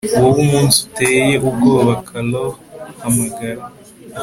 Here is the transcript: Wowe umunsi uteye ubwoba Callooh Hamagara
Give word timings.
Wowe 0.19 0.39
umunsi 0.45 0.77
uteye 0.87 1.33
ubwoba 1.49 1.93
Callooh 2.07 2.55
Hamagara 3.01 3.63